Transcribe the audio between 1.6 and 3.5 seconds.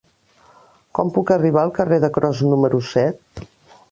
al carrer de Cros número set?